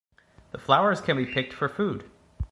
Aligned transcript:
The 0.51 0.57
flowers 0.57 0.99
can 0.99 1.15
be 1.15 1.27
picked 1.27 1.53
for 1.53 1.69
food. 1.69 2.09